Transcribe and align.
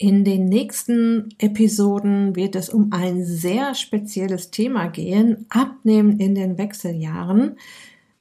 In 0.00 0.22
den 0.22 0.44
nächsten 0.44 1.34
Episoden 1.38 2.36
wird 2.36 2.54
es 2.54 2.68
um 2.68 2.92
ein 2.92 3.24
sehr 3.24 3.74
spezielles 3.74 4.52
Thema 4.52 4.86
gehen, 4.86 5.46
Abnehmen 5.48 6.20
in 6.20 6.36
den 6.36 6.56
Wechseljahren. 6.56 7.56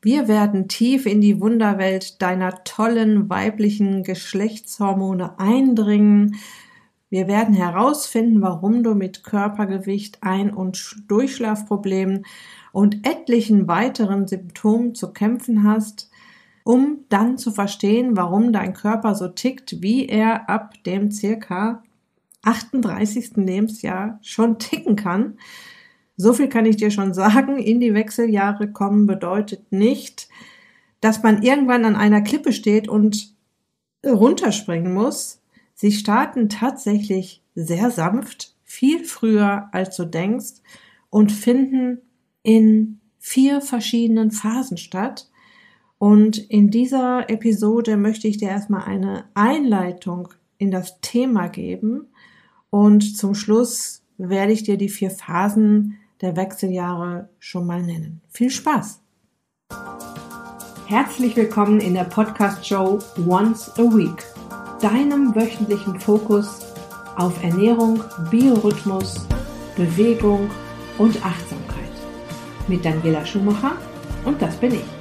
Wir 0.02 0.28
werden 0.28 0.68
tief 0.68 1.06
in 1.06 1.22
die 1.22 1.40
Wunderwelt 1.40 2.20
deiner 2.20 2.64
tollen 2.64 3.30
weiblichen 3.30 4.02
Geschlechtshormone 4.02 5.38
eindringen. 5.38 6.38
Wir 7.12 7.28
werden 7.28 7.54
herausfinden, 7.54 8.42
warum 8.42 8.82
du 8.82 8.96
mit 8.96 9.24
Körpergewicht, 9.24 10.24
Ein- 10.24 10.56
und 10.56 10.96
Durchschlafproblemen 11.08 12.26
und 12.72 13.06
etlichen 13.06 13.68
weiteren 13.68 14.26
Symptomen 14.26 14.96
zu 14.96 15.14
kämpfen 15.14 15.64
hast 15.64 16.07
um 16.68 17.06
dann 17.08 17.38
zu 17.38 17.52
verstehen, 17.52 18.18
warum 18.18 18.52
dein 18.52 18.74
Körper 18.74 19.16
so 19.16 19.30
tickt, 19.30 19.82
wie 19.82 20.06
er 20.06 20.50
ab 20.50 20.74
dem 20.84 21.12
circa 21.12 21.82
38. 22.42 23.38
Lebensjahr 23.38 24.20
schon 24.22 24.60
ticken 24.60 24.98
kann. 24.98 25.38
So 26.18 26.34
viel 26.34 26.50
kann 26.50 26.66
ich 26.66 26.76
dir 26.76 26.92
schon 26.92 27.14
sagen. 27.14 27.58
In 27.58 27.80
die 27.80 27.94
Wechseljahre 27.94 28.70
kommen 28.70 29.08
bedeutet 29.08 29.72
nicht, 29.72 30.28
dass 31.00 31.24
man 31.24 31.42
irgendwann 31.42 31.86
an 31.86 31.96
einer 31.96 32.20
Klippe 32.20 32.52
steht 32.52 32.90
und 32.90 33.34
runterspringen 34.06 34.94
muss. 34.94 35.42
Sie 35.74 35.94
starten 35.94 36.50
tatsächlich 36.50 37.42
sehr 37.56 37.92
sanft, 37.92 38.56
viel 38.66 39.06
früher 39.06 39.70
als 39.72 39.96
du 39.96 40.04
denkst 40.04 40.56
und 41.10 41.32
finden 41.32 42.02
in 42.44 43.00
vier 43.20 43.62
verschiedenen 43.62 44.32
Phasen 44.32 44.76
statt. 44.76 45.30
Und 46.00 46.38
in 46.38 46.70
dieser 46.70 47.30
Episode 47.30 47.98
möchte 47.98 48.28
ich 48.28 48.38
dir 48.38 48.50
erstmal 48.50 48.84
eine 48.84 49.26
Einleitung 49.34 50.30
in 50.58 50.70
das 50.70 51.00
Thema 51.02 51.48
geben 51.48 52.08
und 52.70 53.18
zum 53.18 53.34
Schluss 53.34 54.04
werde 54.18 54.52
ich 54.52 54.64
dir 54.64 54.78
die 54.78 54.90
vier 54.90 55.10
Phasen 55.10 55.98
der 56.22 56.36
Wechseljahre 56.36 57.30
schon 57.40 57.66
mal 57.66 57.82
nennen. 57.82 58.22
Viel 58.30 58.50
Spaß! 58.50 59.02
Herzlich 60.86 61.36
willkommen 61.36 61.80
in 61.82 61.96
der 61.96 62.06
Podcast-Show 62.06 63.00
Once 63.28 63.70
a 63.78 63.84
Week, 63.84 64.24
deinem 64.82 65.36
wöchentlichen 65.36 66.00
Fokus 66.00 66.62
auf 67.16 67.44
Ernährung, 67.44 68.04
Biorhythmus, 68.30 69.28
Bewegung 69.76 70.50
und 70.98 71.24
Achtsamkeit. 71.26 71.76
Mit 72.68 72.86
Daniela 72.86 73.26
Schumacher 73.26 73.78
und 74.26 74.42
das 74.42 74.56
bin 74.58 74.76
ich. 74.76 74.97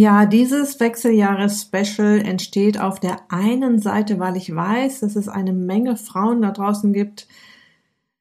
Ja, 0.00 0.24
dieses 0.24 0.80
Wechseljahres-Special 0.80 2.22
entsteht 2.24 2.80
auf 2.80 3.00
der 3.00 3.20
einen 3.28 3.82
Seite, 3.82 4.18
weil 4.18 4.34
ich 4.38 4.56
weiß, 4.56 5.00
dass 5.00 5.14
es 5.14 5.28
eine 5.28 5.52
Menge 5.52 5.98
Frauen 5.98 6.40
da 6.40 6.52
draußen 6.52 6.94
gibt, 6.94 7.28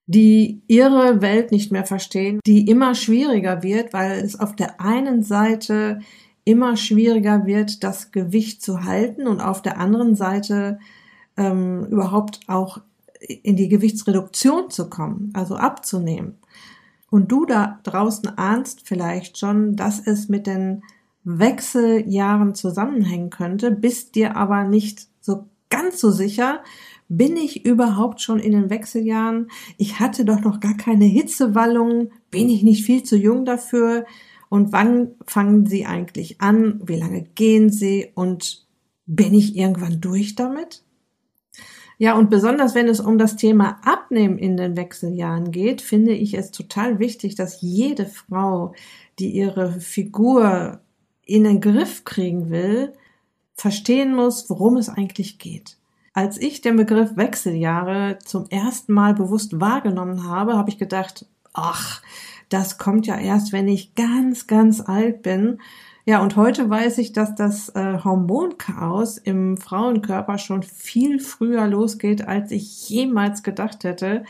die 0.05 0.61
ihre 0.67 1.21
Welt 1.21 1.53
nicht 1.53 1.71
mehr 1.71 1.85
verstehen, 1.85 2.41
die 2.45 2.67
immer 2.67 2.95
schwieriger 2.95 3.63
wird, 3.63 3.93
weil 3.93 4.19
es 4.19 4.37
auf 4.37 4.57
der 4.57 4.81
einen 4.81 5.23
Seite 5.23 6.01
immer 6.43 6.75
schwieriger 6.75 7.45
wird, 7.45 7.81
das 7.81 8.11
Gewicht 8.11 8.61
zu 8.61 8.83
halten 8.83 9.25
und 9.25 9.39
auf 9.39 9.61
der 9.61 9.77
anderen 9.77 10.17
Seite 10.17 10.79
ähm, 11.37 11.85
überhaupt 11.85 12.41
auch 12.47 12.81
in 13.21 13.55
die 13.55 13.69
Gewichtsreduktion 13.69 14.69
zu 14.69 14.89
kommen, 14.89 15.31
also 15.33 15.55
abzunehmen. 15.55 16.39
Und 17.09 17.31
du 17.31 17.45
da 17.45 17.79
draußen 17.83 18.37
ahnst 18.37 18.81
vielleicht 18.85 19.37
schon, 19.37 19.77
dass 19.77 20.05
es 20.05 20.27
mit 20.27 20.45
den 20.45 20.83
Wechseljahren 21.37 22.55
zusammenhängen 22.55 23.29
könnte, 23.29 23.69
bist 23.69 24.15
dir 24.15 24.35
aber 24.35 24.63
nicht 24.63 25.07
so 25.21 25.45
ganz 25.69 25.99
so 25.99 26.09
sicher, 26.09 26.63
bin 27.07 27.37
ich 27.37 27.65
überhaupt 27.65 28.21
schon 28.21 28.39
in 28.39 28.51
den 28.51 28.69
Wechseljahren? 28.71 29.51
Ich 29.77 29.99
hatte 29.99 30.25
doch 30.25 30.41
noch 30.41 30.59
gar 30.59 30.75
keine 30.75 31.05
Hitzewallungen, 31.05 32.11
bin 32.31 32.49
ich 32.49 32.63
nicht 32.63 32.83
viel 32.83 33.03
zu 33.03 33.15
jung 33.15 33.45
dafür? 33.45 34.05
Und 34.49 34.71
wann 34.71 35.11
fangen 35.27 35.67
sie 35.67 35.85
eigentlich 35.85 36.41
an? 36.41 36.81
Wie 36.83 36.95
lange 36.95 37.23
gehen 37.35 37.69
sie? 37.69 38.11
Und 38.15 38.65
bin 39.05 39.35
ich 39.35 39.55
irgendwann 39.55 40.01
durch 40.01 40.33
damit? 40.33 40.83
Ja, 41.99 42.17
und 42.17 42.31
besonders 42.31 42.73
wenn 42.73 42.87
es 42.87 42.99
um 42.99 43.19
das 43.19 43.35
Thema 43.35 43.79
Abnehmen 43.83 44.39
in 44.39 44.57
den 44.57 44.75
Wechseljahren 44.77 45.51
geht, 45.51 45.81
finde 45.81 46.13
ich 46.13 46.33
es 46.33 46.49
total 46.49 46.97
wichtig, 46.97 47.35
dass 47.35 47.61
jede 47.61 48.05
Frau, 48.05 48.73
die 49.19 49.31
ihre 49.31 49.79
Figur 49.79 50.79
in 51.29 51.43
den 51.43 51.61
Griff 51.61 52.03
kriegen 52.03 52.49
will, 52.49 52.93
verstehen 53.53 54.15
muss, 54.15 54.49
worum 54.49 54.77
es 54.77 54.89
eigentlich 54.89 55.37
geht. 55.37 55.77
Als 56.13 56.37
ich 56.37 56.61
den 56.61 56.75
Begriff 56.75 57.15
Wechseljahre 57.15 58.17
zum 58.25 58.47
ersten 58.49 58.93
Mal 58.93 59.13
bewusst 59.13 59.59
wahrgenommen 59.59 60.27
habe, 60.27 60.57
habe 60.57 60.69
ich 60.69 60.77
gedacht, 60.77 61.25
ach, 61.53 62.01
das 62.49 62.77
kommt 62.77 63.05
ja 63.05 63.17
erst, 63.17 63.53
wenn 63.53 63.67
ich 63.67 63.93
ganz, 63.95 64.47
ganz 64.47 64.81
alt 64.81 65.21
bin. 65.21 65.59
Ja, 66.05 66.21
und 66.23 66.35
heute 66.35 66.67
weiß 66.67 66.97
ich, 66.97 67.13
dass 67.13 67.35
das 67.35 67.69
äh, 67.69 67.99
Hormonchaos 68.03 69.19
im 69.19 69.57
Frauenkörper 69.57 70.39
schon 70.39 70.63
viel 70.63 71.19
früher 71.19 71.67
losgeht, 71.67 72.27
als 72.27 72.51
ich 72.51 72.89
jemals 72.89 73.43
gedacht 73.43 73.83
hätte. 73.83 74.23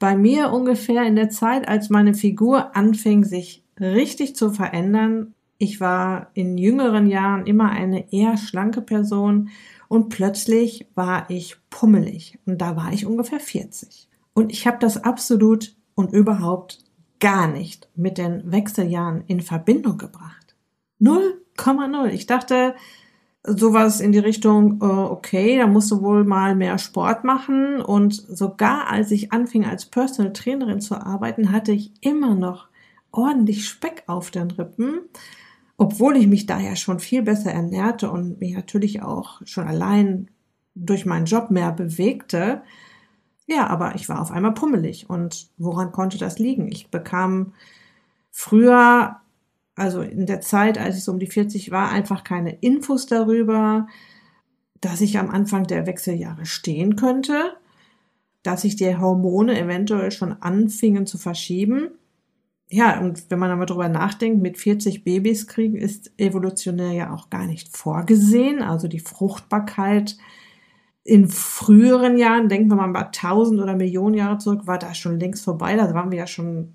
Bei 0.00 0.16
mir 0.16 0.50
ungefähr 0.50 1.04
in 1.04 1.14
der 1.14 1.30
Zeit, 1.30 1.68
als 1.68 1.88
meine 1.88 2.14
Figur 2.14 2.74
anfing, 2.74 3.22
sich 3.22 3.62
richtig 3.78 4.34
zu 4.34 4.50
verändern, 4.50 5.34
ich 5.58 5.80
war 5.80 6.30
in 6.34 6.58
jüngeren 6.58 7.06
Jahren 7.06 7.46
immer 7.46 7.70
eine 7.70 8.12
eher 8.12 8.36
schlanke 8.36 8.82
Person 8.82 9.50
und 9.88 10.08
plötzlich 10.08 10.86
war 10.94 11.28
ich 11.30 11.56
pummelig 11.70 12.38
und 12.46 12.60
da 12.60 12.76
war 12.76 12.92
ich 12.92 13.06
ungefähr 13.06 13.40
40. 13.40 14.08
Und 14.34 14.50
ich 14.50 14.66
habe 14.66 14.78
das 14.80 15.04
absolut 15.04 15.74
und 15.94 16.12
überhaupt 16.12 16.78
gar 17.20 17.46
nicht 17.46 17.88
mit 17.94 18.18
den 18.18 18.50
Wechseljahren 18.50 19.22
in 19.26 19.40
Verbindung 19.40 19.98
gebracht. 19.98 20.56
0,0. 21.00 22.06
Ich 22.08 22.26
dachte, 22.26 22.74
sowas 23.44 24.00
in 24.00 24.12
die 24.12 24.18
Richtung, 24.18 24.80
äh, 24.80 24.84
okay, 24.84 25.58
da 25.58 25.66
musst 25.66 25.90
du 25.90 26.02
wohl 26.02 26.24
mal 26.24 26.54
mehr 26.54 26.78
Sport 26.78 27.24
machen. 27.24 27.80
Und 27.80 28.14
sogar 28.14 28.88
als 28.88 29.10
ich 29.10 29.32
anfing 29.32 29.64
als 29.64 29.86
Personal 29.86 30.32
Trainerin 30.32 30.80
zu 30.80 30.96
arbeiten, 30.96 31.52
hatte 31.52 31.72
ich 31.72 31.92
immer 32.00 32.34
noch 32.34 32.68
ordentlich 33.10 33.68
Speck 33.68 34.04
auf 34.06 34.30
den 34.30 34.50
Rippen 34.50 35.00
obwohl 35.82 36.16
ich 36.16 36.28
mich 36.28 36.46
daher 36.46 36.76
schon 36.76 37.00
viel 37.00 37.22
besser 37.22 37.50
ernährte 37.50 38.08
und 38.08 38.38
mich 38.38 38.54
natürlich 38.54 39.02
auch 39.02 39.40
schon 39.44 39.66
allein 39.66 40.30
durch 40.76 41.06
meinen 41.06 41.26
Job 41.26 41.50
mehr 41.50 41.72
bewegte, 41.72 42.62
ja, 43.46 43.66
aber 43.66 43.96
ich 43.96 44.08
war 44.08 44.20
auf 44.20 44.30
einmal 44.30 44.54
pummelig. 44.54 45.10
Und 45.10 45.50
woran 45.58 45.90
konnte 45.90 46.18
das 46.18 46.38
liegen? 46.38 46.70
Ich 46.70 46.92
bekam 46.92 47.52
früher, 48.30 49.16
also 49.74 50.02
in 50.02 50.26
der 50.26 50.40
Zeit, 50.40 50.78
als 50.78 50.98
ich 50.98 51.02
so 51.02 51.10
um 51.10 51.18
die 51.18 51.26
40 51.26 51.72
war, 51.72 51.90
einfach 51.90 52.22
keine 52.22 52.52
Infos 52.60 53.06
darüber, 53.06 53.88
dass 54.80 55.00
ich 55.00 55.18
am 55.18 55.30
Anfang 55.30 55.64
der 55.64 55.84
Wechseljahre 55.88 56.46
stehen 56.46 56.94
könnte, 56.94 57.56
dass 58.44 58.62
sich 58.62 58.76
die 58.76 58.96
Hormone 58.96 59.58
eventuell 59.58 60.12
schon 60.12 60.40
anfingen 60.42 61.06
zu 61.06 61.18
verschieben 61.18 61.90
ja, 62.72 63.00
und 63.00 63.26
wenn 63.28 63.38
man 63.38 63.50
aber 63.50 63.66
drüber 63.66 63.90
nachdenkt, 63.90 64.40
mit 64.40 64.56
40 64.56 65.04
Babys 65.04 65.46
kriegen 65.46 65.76
ist 65.76 66.10
evolutionär 66.16 66.92
ja 66.92 67.12
auch 67.12 67.28
gar 67.28 67.46
nicht 67.46 67.76
vorgesehen. 67.76 68.62
Also 68.62 68.88
die 68.88 68.98
Fruchtbarkeit 68.98 70.16
in 71.04 71.28
früheren 71.28 72.16
Jahren, 72.16 72.48
denken 72.48 72.70
wir 72.70 72.76
mal 72.76 72.86
ein 72.86 72.94
paar 72.94 73.12
tausend 73.12 73.60
oder 73.60 73.76
Millionen 73.76 74.14
Jahre 74.14 74.38
zurück, 74.38 74.66
war 74.66 74.78
da 74.78 74.94
schon 74.94 75.20
längst 75.20 75.44
vorbei. 75.44 75.76
Da 75.76 75.92
waren 75.92 76.10
wir 76.10 76.16
ja 76.16 76.26
schon, 76.26 76.72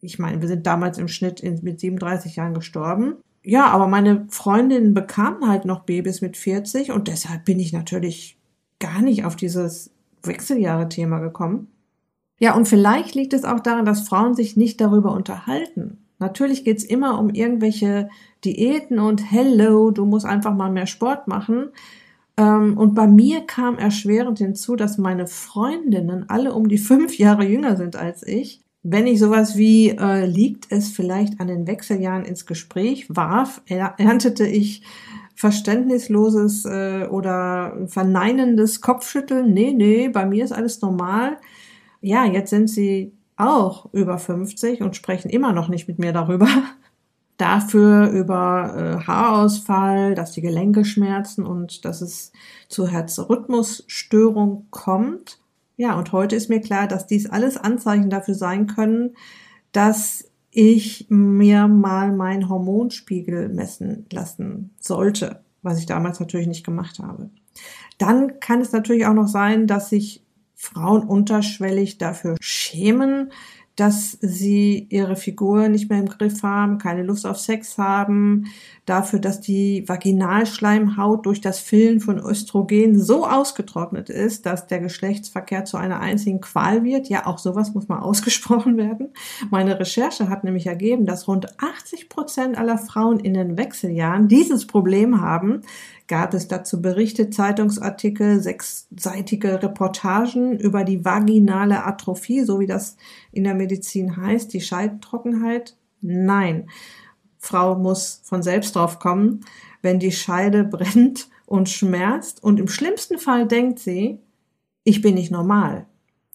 ich 0.00 0.18
meine, 0.18 0.40
wir 0.40 0.48
sind 0.48 0.66
damals 0.66 0.96
im 0.96 1.08
Schnitt 1.08 1.40
in, 1.40 1.60
mit 1.62 1.78
37 1.78 2.36
Jahren 2.36 2.54
gestorben. 2.54 3.16
Ja, 3.42 3.66
aber 3.66 3.86
meine 3.86 4.26
Freundinnen 4.30 4.94
bekamen 4.94 5.46
halt 5.46 5.66
noch 5.66 5.80
Babys 5.80 6.22
mit 6.22 6.38
40 6.38 6.90
und 6.90 7.06
deshalb 7.06 7.44
bin 7.44 7.60
ich 7.60 7.74
natürlich 7.74 8.38
gar 8.78 9.02
nicht 9.02 9.26
auf 9.26 9.36
dieses 9.36 9.90
Wechseljahre-Thema 10.22 11.18
gekommen. 11.18 11.68
Ja, 12.38 12.54
und 12.54 12.66
vielleicht 12.66 13.14
liegt 13.14 13.32
es 13.32 13.44
auch 13.44 13.60
daran, 13.60 13.84
dass 13.84 14.08
Frauen 14.08 14.34
sich 14.34 14.56
nicht 14.56 14.80
darüber 14.80 15.12
unterhalten. 15.12 15.98
Natürlich 16.18 16.64
geht's 16.64 16.84
immer 16.84 17.18
um 17.18 17.30
irgendwelche 17.30 18.08
Diäten 18.44 18.98
und 18.98 19.30
Hello, 19.30 19.90
du 19.90 20.04
musst 20.04 20.26
einfach 20.26 20.54
mal 20.54 20.70
mehr 20.70 20.86
Sport 20.86 21.28
machen. 21.28 21.70
Ähm, 22.36 22.76
und 22.76 22.94
bei 22.94 23.06
mir 23.06 23.42
kam 23.42 23.78
erschwerend 23.78 24.38
hinzu, 24.38 24.76
dass 24.76 24.98
meine 24.98 25.26
Freundinnen 25.26 26.28
alle 26.28 26.54
um 26.54 26.68
die 26.68 26.78
fünf 26.90 27.18
Jahre 27.18 27.44
jünger 27.44 27.76
sind 27.76 27.96
als 27.96 28.26
ich. 28.26 28.60
Wenn 28.82 29.06
ich 29.06 29.18
sowas 29.18 29.56
wie 29.56 29.90
äh, 29.90 30.26
liegt 30.26 30.66
es 30.70 30.90
vielleicht 30.90 31.40
an 31.40 31.46
den 31.46 31.66
Wechseljahren 31.66 32.24
ins 32.24 32.44
Gespräch 32.44 33.06
warf, 33.08 33.62
erntete 33.66 34.46
ich 34.46 34.82
verständnisloses 35.34 36.66
äh, 36.66 37.06
oder 37.10 37.78
verneinendes 37.86 38.82
Kopfschütteln. 38.82 39.54
Nee, 39.54 39.72
nee, 39.72 40.08
bei 40.08 40.26
mir 40.26 40.44
ist 40.44 40.52
alles 40.52 40.82
normal. 40.82 41.38
Ja, 42.04 42.26
jetzt 42.26 42.50
sind 42.50 42.68
sie 42.68 43.14
auch 43.36 43.88
über 43.94 44.18
50 44.18 44.82
und 44.82 44.94
sprechen 44.94 45.30
immer 45.30 45.54
noch 45.54 45.68
nicht 45.68 45.88
mit 45.88 45.98
mir 45.98 46.12
darüber. 46.12 46.46
Dafür 47.38 48.10
über 48.10 48.74
äh, 48.76 49.06
Haarausfall, 49.06 50.14
dass 50.14 50.32
die 50.32 50.42
Gelenke 50.42 50.84
schmerzen 50.84 51.46
und 51.46 51.86
dass 51.86 52.02
es 52.02 52.30
zu 52.68 52.86
Herzrhythmusstörung 52.88 54.66
kommt. 54.70 55.40
Ja, 55.78 55.98
und 55.98 56.12
heute 56.12 56.36
ist 56.36 56.50
mir 56.50 56.60
klar, 56.60 56.88
dass 56.88 57.06
dies 57.06 57.24
alles 57.24 57.56
Anzeichen 57.56 58.10
dafür 58.10 58.34
sein 58.34 58.66
können, 58.66 59.16
dass 59.72 60.30
ich 60.50 61.06
mir 61.08 61.68
mal 61.68 62.12
meinen 62.12 62.50
Hormonspiegel 62.50 63.48
messen 63.48 64.04
lassen 64.12 64.74
sollte, 64.78 65.42
was 65.62 65.78
ich 65.78 65.86
damals 65.86 66.20
natürlich 66.20 66.48
nicht 66.48 66.66
gemacht 66.66 66.98
habe. 66.98 67.30
Dann 67.96 68.40
kann 68.40 68.60
es 68.60 68.72
natürlich 68.72 69.06
auch 69.06 69.14
noch 69.14 69.28
sein, 69.28 69.66
dass 69.66 69.88
sich 69.88 70.23
Frauen 70.64 71.06
unterschwellig 71.06 71.98
dafür 71.98 72.36
schämen, 72.40 73.32
dass 73.76 74.16
sie 74.20 74.86
ihre 74.90 75.16
Figur 75.16 75.68
nicht 75.68 75.90
mehr 75.90 75.98
im 75.98 76.08
Griff 76.08 76.42
haben, 76.44 76.78
keine 76.78 77.02
Lust 77.02 77.26
auf 77.26 77.38
Sex 77.38 77.76
haben, 77.76 78.46
dafür, 78.86 79.18
dass 79.18 79.40
die 79.40 79.88
Vaginalschleimhaut 79.88 81.26
durch 81.26 81.40
das 81.40 81.58
Füllen 81.58 82.00
von 82.00 82.18
Östrogen 82.18 83.00
so 83.00 83.26
ausgetrocknet 83.26 84.10
ist, 84.10 84.46
dass 84.46 84.68
der 84.68 84.78
Geschlechtsverkehr 84.78 85.64
zu 85.64 85.76
einer 85.76 86.00
einzigen 86.00 86.40
Qual 86.40 86.84
wird. 86.84 87.08
Ja, 87.08 87.26
auch 87.26 87.38
sowas 87.38 87.74
muss 87.74 87.88
mal 87.88 87.98
ausgesprochen 88.00 88.76
werden. 88.76 89.08
Meine 89.50 89.78
Recherche 89.80 90.28
hat 90.28 90.44
nämlich 90.44 90.66
ergeben, 90.66 91.04
dass 91.04 91.26
rund 91.26 91.48
80 91.58 92.08
Prozent 92.08 92.56
aller 92.56 92.78
Frauen 92.78 93.18
in 93.18 93.34
den 93.34 93.56
Wechseljahren 93.56 94.28
dieses 94.28 94.66
Problem 94.66 95.20
haben, 95.20 95.62
gab 96.06 96.34
es 96.34 96.48
dazu 96.48 96.82
Berichte, 96.82 97.30
Zeitungsartikel, 97.30 98.40
sechsseitige 98.40 99.62
Reportagen 99.62 100.58
über 100.58 100.84
die 100.84 101.04
vaginale 101.04 101.84
Atrophie, 101.84 102.44
so 102.44 102.60
wie 102.60 102.66
das 102.66 102.96
in 103.32 103.44
der 103.44 103.54
Medizin 103.64 104.16
heißt, 104.16 104.52
die 104.52 104.60
Scheidentrockenheit? 104.60 105.76
Nein. 106.00 106.68
Frau 107.38 107.76
muss 107.76 108.20
von 108.24 108.42
selbst 108.42 108.76
drauf 108.76 108.98
kommen, 108.98 109.44
wenn 109.82 109.98
die 109.98 110.12
Scheide 110.12 110.64
brennt 110.64 111.28
und 111.46 111.68
schmerzt 111.68 112.42
und 112.42 112.60
im 112.60 112.68
schlimmsten 112.68 113.18
Fall 113.18 113.46
denkt 113.46 113.78
sie, 113.78 114.18
ich 114.84 115.00
bin 115.00 115.14
nicht 115.14 115.30
normal. 115.30 115.86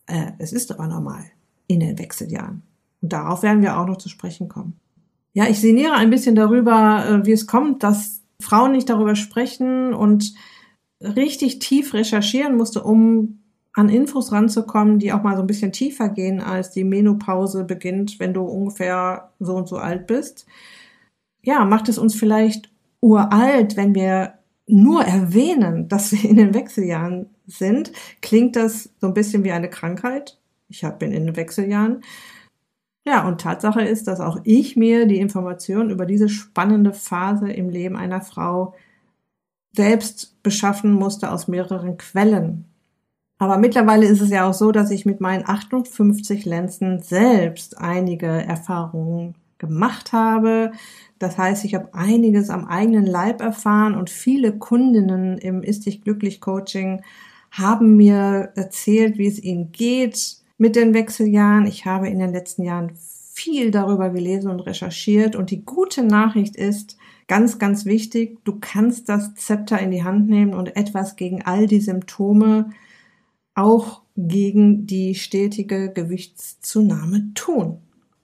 Äh, 0.08 0.32
es 0.40 0.54
ist 0.54 0.72
aber 0.72 0.88
normal 0.88 1.24
in 1.68 1.80
den 1.80 2.00
Wechseljahren. 2.00 2.64
Und 3.02 3.14
darauf 3.14 3.44
werden 3.44 3.62
wir 3.62 3.78
auch 3.78 3.86
noch 3.86 3.98
zu 3.98 4.10
sprechen 4.10 4.50
kommen. 4.50 4.80
Ja, 5.34 5.48
ich 5.48 5.60
sinniere 5.60 5.94
ein 5.94 6.10
bisschen 6.10 6.36
darüber, 6.36 7.06
äh, 7.08 7.26
wie 7.26 7.32
es 7.32 7.48
kommt, 7.48 7.84
dass 7.84 8.22
Frauen 8.42 8.72
nicht 8.72 8.90
darüber 8.90 9.16
sprechen 9.16 9.94
und 9.94 10.34
richtig 11.02 11.60
tief 11.60 11.94
recherchieren 11.94 12.58
musste, 12.58 12.84
um 12.84 13.40
an 13.74 13.90
Infos 13.90 14.32
ranzukommen, 14.32 15.00
die 15.00 15.14
auch 15.14 15.24
mal 15.24 15.36
so 15.36 15.42
ein 15.42 15.48
bisschen 15.48 15.72
tiefer 15.72 16.10
gehen, 16.10 16.42
als 16.42 16.72
die 16.72 16.84
Menopause 16.84 17.64
beginnt, 17.64 18.20
wenn 18.20 18.34
du 18.34 18.44
ungefähr 18.44 19.32
so 19.40 19.56
und 19.56 19.68
so 19.68 19.78
alt 19.78 20.08
bist. 20.08 20.46
Ja, 21.44 21.66
macht 21.66 21.90
es 21.90 21.98
uns 21.98 22.16
vielleicht 22.16 22.70
uralt, 23.02 23.78
wenn 23.78 23.96
wir 23.96 24.34
nur 24.68 25.04
erwähnen, 25.04 25.88
dass 25.88 26.12
wir 26.12 26.30
in 26.30 26.38
den 26.38 26.54
Wechseljahren 26.54 27.28
sind, 27.48 27.92
klingt 28.22 28.56
das 28.56 28.90
so 29.00 29.08
ein 29.08 29.14
bisschen 29.14 29.44
wie 29.44 29.52
eine 29.52 29.70
Krankheit. 29.70 30.40
Ich 30.68 30.88
bin 31.00 31.12
in 31.12 31.26
den 31.26 31.36
Wechseljahren. 31.36 32.04
Ja, 33.06 33.28
und 33.28 33.42
Tatsache 33.42 33.82
ist, 33.82 34.08
dass 34.08 34.20
auch 34.20 34.40
ich 34.44 34.76
mir 34.76 35.08
die 35.08 35.20
Informationen 35.20 35.90
über 35.90 36.06
diese 36.06 36.30
spannende 36.30 36.94
Phase 36.94 37.52
im 37.52 37.70
Leben 37.70 37.96
einer 37.96 38.22
Frau 38.22 38.76
selbst 39.76 40.42
beschaffen 40.44 40.94
musste 40.94 41.32
aus 41.32 41.48
mehreren 41.48 41.98
Quellen. 41.98 42.69
Aber 43.40 43.58
mittlerweile 43.58 44.06
ist 44.06 44.22
es 44.22 44.30
ja 44.30 44.48
auch 44.48 44.54
so, 44.54 44.72
dass 44.72 44.92
ich 44.92 45.06
mit 45.06 45.22
meinen 45.22 45.48
58 45.48 46.46
Lenzen 46.46 47.02
selbst 47.02 47.78
einige 47.78 48.28
Erfahrungen 48.28 49.34
gemacht 49.58 50.12
habe. 50.12 50.74
Das 51.20 51.38
heißt, 51.38 51.64
ich 51.64 51.74
habe 51.74 51.94
einiges 51.94 52.50
am 52.50 52.66
eigenen 52.66 53.06
Leib 53.06 53.42
erfahren 53.42 53.96
und 53.96 54.10
viele 54.10 54.58
Kundinnen 54.58 55.38
im 55.38 55.64
Ist 55.64 55.86
dich 55.86 56.04
glücklich 56.04 56.42
Coaching 56.42 57.02
haben 57.52 57.96
mir 57.96 58.52
erzählt, 58.56 59.18
wie 59.18 59.28
es 59.28 59.42
ihnen 59.42 59.72
geht, 59.72 60.38
mit 60.58 60.76
den 60.76 60.94
Wechseljahren. 60.94 61.66
Ich 61.66 61.86
habe 61.86 62.10
in 62.10 62.20
den 62.20 62.32
letzten 62.32 62.64
Jahren 62.64 62.92
viel 63.34 63.72
darüber 63.72 64.10
gelesen 64.10 64.52
und 64.52 64.60
recherchiert 64.60 65.36
und 65.36 65.50
die 65.50 65.64
gute 65.64 66.04
Nachricht 66.04 66.56
ist, 66.56 66.98
ganz, 67.28 67.58
ganz 67.58 67.86
wichtig, 67.86 68.38
du 68.44 68.58
kannst 68.60 69.08
das 69.08 69.34
Zepter 69.36 69.80
in 69.80 69.92
die 69.92 70.04
Hand 70.04 70.28
nehmen 70.28 70.54
und 70.54 70.76
etwas 70.76 71.16
gegen 71.16 71.42
all 71.44 71.66
die 71.66 71.80
Symptome, 71.80 72.72
auch 73.60 74.02
gegen 74.16 74.86
die 74.86 75.16
stetige 75.16 75.92
Gewichtszunahme 75.92 77.34
tun. 77.34 77.80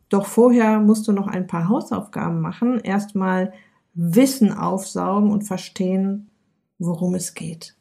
Doch 0.09 0.25
vorher 0.25 0.79
musst 0.79 1.07
du 1.07 1.11
noch 1.11 1.27
ein 1.27 1.47
paar 1.47 1.67
Hausaufgaben 1.67 2.41
machen. 2.41 2.79
Erstmal 2.79 3.53
Wissen 3.93 4.51
aufsaugen 4.51 5.31
und 5.31 5.43
verstehen, 5.43 6.29
worum 6.79 7.15
es 7.15 7.33
geht. 7.33 7.75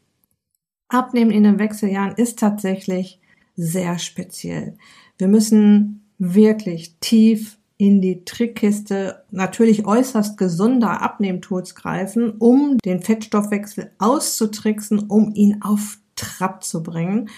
Abnehmen 0.88 1.30
in 1.30 1.44
den 1.44 1.58
Wechseljahren 1.58 2.14
ist 2.16 2.38
tatsächlich 2.38 3.20
sehr 3.56 3.98
speziell. 3.98 4.76
Wir 5.18 5.28
müssen 5.28 6.04
wirklich 6.18 6.96
tief 7.00 7.58
in 7.76 8.00
die 8.00 8.24
Trickkiste 8.24 9.24
natürlich 9.30 9.86
äußerst 9.86 10.38
gesunder 10.38 11.02
Abnehmtools 11.02 11.74
greifen, 11.74 12.30
um 12.38 12.78
den 12.84 13.02
Fettstoffwechsel 13.02 13.90
auszutricksen, 13.98 15.00
um 15.00 15.34
ihn 15.34 15.62
auf 15.62 15.98
Trab 16.24 16.64
zu 16.64 16.82
bringen. 16.82 17.28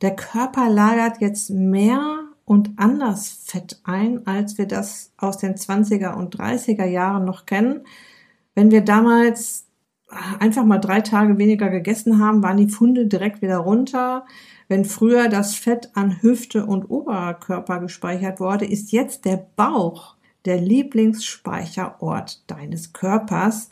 Der 0.00 0.14
Körper 0.14 0.68
lagert 0.70 1.20
jetzt 1.20 1.50
mehr 1.50 2.20
und 2.44 2.70
anders 2.76 3.28
Fett 3.44 3.80
ein, 3.84 4.26
als 4.26 4.56
wir 4.56 4.66
das 4.66 5.12
aus 5.18 5.38
den 5.38 5.56
20er 5.56 6.14
und 6.14 6.38
30er 6.38 6.86
Jahren 6.86 7.24
noch 7.24 7.46
kennen. 7.46 7.84
Wenn 8.54 8.70
wir 8.70 8.80
damals 8.80 9.66
einfach 10.38 10.64
mal 10.64 10.78
drei 10.78 11.00
Tage 11.00 11.36
weniger 11.38 11.68
gegessen 11.68 12.18
haben, 12.18 12.42
waren 12.42 12.56
die 12.56 12.68
Funde 12.68 13.06
direkt 13.06 13.42
wieder 13.42 13.58
runter. 13.58 14.24
Wenn 14.68 14.84
früher 14.84 15.28
das 15.28 15.54
Fett 15.54 15.90
an 15.94 16.22
Hüfte 16.22 16.64
und 16.64 16.90
Oberkörper 16.90 17.80
gespeichert 17.80 18.40
wurde, 18.40 18.64
ist 18.64 18.92
jetzt 18.92 19.24
der 19.24 19.46
Bauch 19.56 20.16
der 20.44 20.60
Lieblingsspeicherort 20.60 22.50
deines 22.50 22.92
Körpers, 22.92 23.70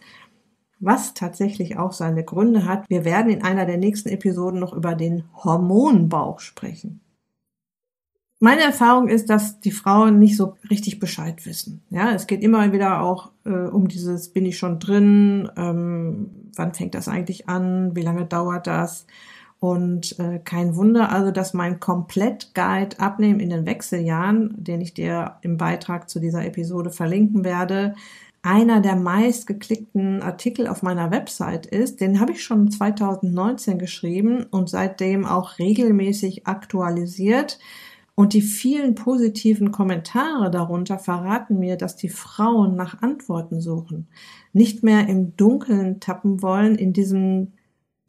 was 0.78 1.14
tatsächlich 1.14 1.78
auch 1.78 1.92
seine 1.92 2.24
Gründe 2.24 2.66
hat. 2.66 2.88
Wir 2.88 3.04
werden 3.04 3.32
in 3.32 3.42
einer 3.42 3.66
der 3.66 3.78
nächsten 3.78 4.08
Episoden 4.08 4.60
noch 4.60 4.72
über 4.72 4.94
den 4.94 5.24
Hormonbauch 5.34 6.40
sprechen. 6.40 7.00
Meine 8.38 8.62
Erfahrung 8.62 9.08
ist, 9.08 9.30
dass 9.30 9.60
die 9.60 9.70
Frauen 9.70 10.18
nicht 10.18 10.36
so 10.36 10.56
richtig 10.68 10.98
Bescheid 10.98 11.46
wissen. 11.46 11.82
Ja, 11.88 12.12
es 12.12 12.26
geht 12.26 12.42
immer 12.42 12.70
wieder 12.70 13.00
auch 13.00 13.32
äh, 13.44 13.50
um 13.50 13.88
dieses, 13.88 14.28
bin 14.28 14.44
ich 14.44 14.58
schon 14.58 14.78
drin, 14.78 15.50
ähm, 15.56 16.50
wann 16.54 16.74
fängt 16.74 16.94
das 16.94 17.08
eigentlich 17.08 17.48
an, 17.48 17.96
wie 17.96 18.02
lange 18.02 18.26
dauert 18.26 18.66
das? 18.66 19.06
Und 19.58 20.18
äh, 20.18 20.38
kein 20.38 20.76
Wunder 20.76 21.10
also, 21.10 21.30
dass 21.30 21.54
mein 21.54 21.80
Komplett-Guide 21.80 23.00
Abnehmen 23.00 23.40
in 23.40 23.48
den 23.48 23.64
Wechseljahren, 23.64 24.54
den 24.58 24.82
ich 24.82 24.92
dir 24.92 25.36
im 25.40 25.56
Beitrag 25.56 26.10
zu 26.10 26.20
dieser 26.20 26.44
Episode 26.44 26.90
verlinken 26.90 27.42
werde, 27.42 27.94
einer 28.46 28.80
der 28.80 28.94
meistgeklickten 28.94 30.22
Artikel 30.22 30.68
auf 30.68 30.82
meiner 30.82 31.10
Website 31.10 31.66
ist. 31.66 32.00
Den 32.00 32.20
habe 32.20 32.30
ich 32.30 32.44
schon 32.44 32.70
2019 32.70 33.76
geschrieben 33.78 34.44
und 34.44 34.70
seitdem 34.70 35.26
auch 35.26 35.58
regelmäßig 35.58 36.46
aktualisiert. 36.46 37.58
Und 38.14 38.34
die 38.34 38.42
vielen 38.42 38.94
positiven 38.94 39.72
Kommentare 39.72 40.50
darunter 40.50 40.98
verraten 40.98 41.58
mir, 41.58 41.76
dass 41.76 41.96
die 41.96 42.08
Frauen 42.08 42.76
nach 42.76 43.02
Antworten 43.02 43.60
suchen, 43.60 44.06
nicht 44.52 44.84
mehr 44.84 45.08
im 45.08 45.36
Dunkeln 45.36 45.98
tappen 45.98 46.40
wollen, 46.40 46.76
in 46.76 46.92
diesem 46.92 47.52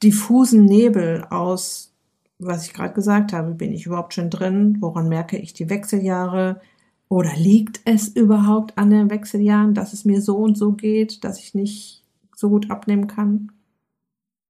diffusen 0.04 0.66
Nebel 0.66 1.26
aus, 1.32 1.96
was 2.38 2.68
ich 2.68 2.74
gerade 2.74 2.94
gesagt 2.94 3.34
habe, 3.34 3.56
bin 3.56 3.74
ich 3.74 3.88
überhaupt 3.88 4.14
schon 4.14 4.30
drin, 4.30 4.78
woran 4.82 5.10
merke 5.10 5.38
ich 5.38 5.54
die 5.54 5.70
Wechseljahre 5.70 6.62
oder 7.10 7.36
liegt 7.36 7.82
es 7.86 8.08
überhaupt 8.08 8.78
an 8.78 8.90
den 8.90 9.10
Wechseljahren, 9.10 9.74
dass 9.74 9.94
es 9.94 10.06
mir 10.06 10.22
so 10.22 10.38
und 10.38 10.58
so 10.58 10.74
geht, 10.74 11.24
dass 11.24 11.40
ich 11.40 11.54
nicht 11.54 12.04
so 12.36 12.50
gut 12.50 12.70
abnehmen 12.70 13.08
kann? 13.08 13.52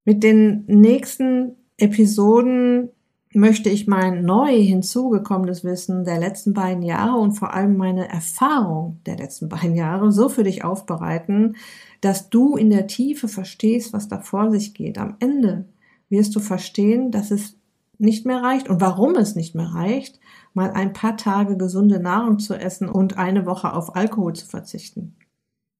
Mit 0.05 0.23
den 0.23 0.63
nächsten 0.67 1.55
Episoden 1.77 2.89
möchte 3.33 3.69
ich 3.69 3.87
mein 3.87 4.23
neu 4.23 4.55
hinzugekommenes 4.55 5.63
Wissen 5.63 6.05
der 6.05 6.17
letzten 6.17 6.53
beiden 6.53 6.81
Jahre 6.81 7.19
und 7.19 7.33
vor 7.33 7.53
allem 7.53 7.77
meine 7.77 8.07
Erfahrung 8.07 8.99
der 9.05 9.17
letzten 9.17 9.49
beiden 9.49 9.75
Jahre 9.75 10.11
so 10.11 10.29
für 10.29 10.43
dich 10.43 10.63
aufbereiten, 10.63 11.55
dass 12.01 12.29
du 12.29 12.55
in 12.55 12.69
der 12.69 12.87
Tiefe 12.87 13.27
verstehst, 13.27 13.93
was 13.93 14.07
da 14.07 14.19
vor 14.19 14.51
sich 14.51 14.73
geht. 14.73 14.97
Am 14.97 15.15
Ende 15.19 15.65
wirst 16.09 16.35
du 16.35 16.39
verstehen, 16.39 17.11
dass 17.11 17.31
es 17.31 17.55
nicht 17.99 18.25
mehr 18.25 18.41
reicht 18.41 18.69
und 18.69 18.79
warum 18.79 19.15
es 19.15 19.35
nicht 19.35 19.55
mehr 19.55 19.73
reicht, 19.73 20.19
mal 20.57 20.71
ein 20.71 20.91
paar 20.91 21.15
Tage 21.15 21.55
gesunde 21.55 21.99
Nahrung 21.99 22.39
zu 22.39 22.55
essen 22.55 22.89
und 22.89 23.17
eine 23.17 23.45
Woche 23.45 23.71
auf 23.71 23.95
Alkohol 23.95 24.33
zu 24.33 24.47
verzichten. 24.47 25.15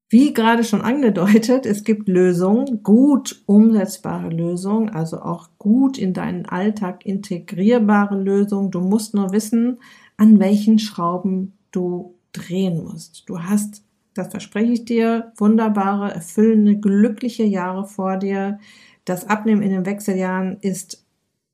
Wie 0.08 0.34
gerade 0.34 0.64
schon 0.64 0.82
angedeutet, 0.82 1.66
es 1.66 1.84
gibt 1.84 2.08
Lösungen, 2.08 2.84
gut 2.84 3.42
umsetzbare 3.48 4.30
Lösungen, 4.30 4.90
also 4.90 5.20
auch 5.20 5.50
gut 5.58 5.98
in 5.98 6.14
deinen 6.14 6.46
Alltag 6.46 7.06
integrierbare 7.06 8.22
Lösungen. 8.22 8.72
Du 8.72 8.80
musst 8.80 9.16
nur 9.16 9.34
wissen, 9.34 9.80
an 10.16 10.40
welchen 10.40 10.80
Schrauben 10.80 11.58
du 11.72 12.14
drehen 12.32 12.84
musst. 12.84 13.28
Du 13.28 13.40
hast, 13.40 13.84
das 14.14 14.30
verspreche 14.30 14.72
ich 14.72 14.86
dir, 14.86 15.34
wunderbare, 15.38 16.14
erfüllende, 16.14 16.78
glückliche 16.78 17.44
Jahre 17.44 17.86
vor 17.86 18.18
dir. 18.18 18.60
Das 19.06 19.28
Abnehmen 19.28 19.64
in 19.64 19.72
den 19.72 19.86
Wechseljahren 19.88 20.58
ist 20.62 21.04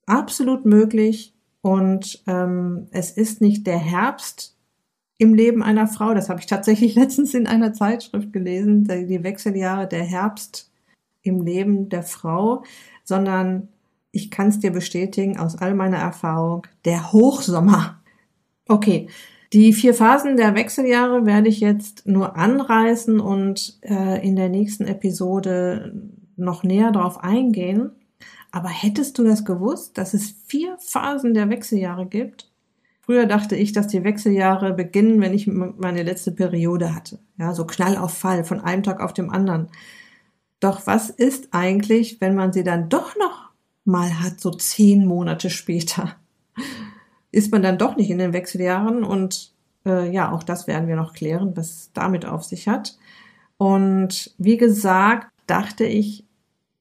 absolut 0.06 0.66
möglich 0.66 1.33
und 1.64 2.22
ähm, 2.28 2.88
es 2.92 3.10
ist 3.10 3.40
nicht 3.40 3.66
der 3.66 3.80
Herbst, 3.80 4.54
im 5.18 5.34
Leben 5.34 5.64
einer 5.64 5.88
Frau. 5.88 6.14
Das 6.14 6.30
habe 6.30 6.42
ich 6.42 6.46
tatsächlich 6.46 6.96
letztens 6.96 7.34
in 7.34 7.48
einer 7.48 7.74
Zeitschrift 7.74 8.34
gelesen, 8.34 8.84
die 8.84 9.24
Wechseljahre 9.24 9.88
der 9.88 10.04
Herbst 10.04 10.70
im 11.22 11.42
Leben 11.42 11.88
der 11.88 12.04
Frau, 12.04 12.64
sondern 13.06 13.70
ich 14.12 14.30
kann 14.30 14.50
es 14.50 14.60
dir 14.60 14.72
bestätigen 14.72 15.40
aus 15.40 15.58
all 15.58 15.74
meiner 15.74 15.98
Erfahrung, 15.98 16.68
der 16.86 17.14
Hochsommer. 17.14 18.02
Okay, 18.68 19.08
die 19.54 19.72
vier 19.72 19.94
Phasen 19.94 20.36
der 20.36 20.56
Wechseljahre 20.56 21.26
werde 21.26 21.48
ich 21.48 21.62
jetzt 21.62 22.06
nur 22.06 22.36
anreißen 22.36 23.22
und 23.22 23.80
äh, 23.82 24.26
in 24.26 24.36
der 24.36 24.50
nächsten 24.50 24.86
Episode 24.86 25.94
noch 26.36 26.64
näher 26.64 26.92
darauf 26.92 27.24
eingehen. 27.24 27.92
Aber 28.54 28.70
hättest 28.70 29.18
du 29.18 29.24
das 29.24 29.46
gewusst, 29.46 29.98
dass 29.98 30.14
es 30.14 30.36
vier 30.46 30.78
Phasen 30.78 31.34
der 31.34 31.50
Wechseljahre 31.50 32.06
gibt? 32.06 32.52
Früher 33.02 33.26
dachte 33.26 33.56
ich, 33.56 33.72
dass 33.72 33.88
die 33.88 34.04
Wechseljahre 34.04 34.74
beginnen, 34.74 35.20
wenn 35.22 35.34
ich 35.34 35.48
meine 35.48 36.04
letzte 36.04 36.32
Periode 36.32 36.94
hatte. 36.94 37.18
Ja, 37.40 37.56
so 37.56 37.66
Knall 37.66 37.98
auf 37.98 38.16
Fall 38.16 38.44
von 38.44 38.62
einem 38.62 38.84
Tag 38.84 39.02
auf 39.02 39.12
dem 39.12 39.32
anderen. 39.32 39.70
Doch 40.60 40.86
was 40.86 41.10
ist 41.10 41.48
eigentlich, 41.50 42.22
wenn 42.22 42.36
man 42.36 42.54
sie 42.54 42.64
dann 42.64 42.90
doch 42.90 43.16
noch 43.18 43.50
mal 43.86 44.20
hat, 44.22 44.40
so 44.40 44.52
zehn 44.52 45.04
Monate 45.08 45.50
später? 45.50 46.16
Ist 47.32 47.52
man 47.52 47.64
dann 47.64 47.80
doch 47.80 47.96
nicht 47.96 48.12
in 48.12 48.20
den 48.20 48.34
Wechseljahren? 48.34 49.04
Und 49.04 49.52
äh, 49.84 50.14
ja, 50.14 50.32
auch 50.32 50.44
das 50.44 50.68
werden 50.68 50.88
wir 50.88 50.96
noch 50.96 51.14
klären, 51.14 51.58
was 51.58 51.90
damit 51.94 52.28
auf 52.28 52.44
sich 52.44 52.68
hat. 52.68 53.00
Und 53.58 54.36
wie 54.38 54.58
gesagt, 54.58 55.32
dachte 55.48 55.86
ich, 55.86 56.24